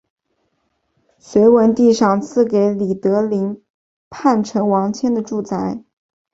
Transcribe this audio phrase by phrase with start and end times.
[1.19, 3.61] 隋文帝赏赐给李德林
[4.09, 5.83] 叛臣王谦的住宅。